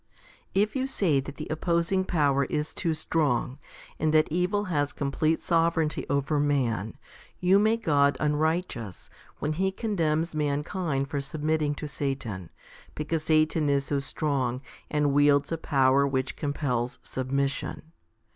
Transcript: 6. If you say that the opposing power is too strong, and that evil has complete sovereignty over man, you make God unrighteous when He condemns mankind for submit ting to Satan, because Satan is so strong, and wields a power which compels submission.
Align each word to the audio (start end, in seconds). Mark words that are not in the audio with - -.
6. 0.15 0.21
If 0.55 0.75
you 0.75 0.87
say 0.87 1.19
that 1.19 1.35
the 1.35 1.45
opposing 1.51 2.05
power 2.05 2.45
is 2.45 2.73
too 2.73 2.95
strong, 2.95 3.59
and 3.99 4.11
that 4.15 4.31
evil 4.31 4.63
has 4.63 4.93
complete 4.93 5.43
sovereignty 5.43 6.07
over 6.09 6.39
man, 6.39 6.97
you 7.39 7.59
make 7.59 7.83
God 7.83 8.17
unrighteous 8.19 9.11
when 9.37 9.53
He 9.53 9.71
condemns 9.71 10.33
mankind 10.33 11.07
for 11.07 11.21
submit 11.21 11.59
ting 11.59 11.75
to 11.75 11.87
Satan, 11.87 12.49
because 12.95 13.25
Satan 13.25 13.69
is 13.69 13.85
so 13.85 13.99
strong, 13.99 14.63
and 14.89 15.13
wields 15.13 15.51
a 15.51 15.57
power 15.59 16.07
which 16.07 16.35
compels 16.35 16.97
submission. 17.03 17.91